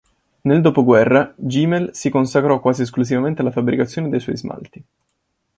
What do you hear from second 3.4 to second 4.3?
alla fabbricazione dei